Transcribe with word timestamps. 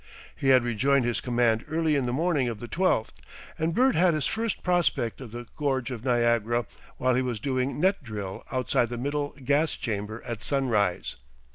He 0.35 0.47
had 0.47 0.63
rejoined 0.63 1.05
his 1.05 1.21
command 1.21 1.63
early 1.67 1.95
in 1.95 2.07
the 2.07 2.11
morning 2.11 2.49
of 2.49 2.59
the 2.59 2.67
twelfth, 2.67 3.21
and 3.59 3.71
Bert 3.71 3.93
had 3.93 4.15
his 4.15 4.25
first 4.25 4.63
prospect 4.63 5.21
of 5.21 5.29
the 5.29 5.45
Gorge 5.55 5.91
of 5.91 6.03
Niagara 6.03 6.65
while 6.97 7.13
he 7.13 7.21
was 7.21 7.39
doing 7.39 7.79
net 7.79 8.03
drill 8.03 8.43
outside 8.51 8.89
the 8.89 8.97
middle 8.97 9.35
gas 9.45 9.75
chamber 9.75 10.23
at 10.25 10.43
sunrise. 10.43 11.17